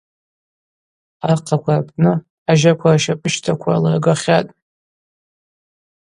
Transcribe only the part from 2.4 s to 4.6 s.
ажьаква рщапӏыщтаква лыргахьатӏ.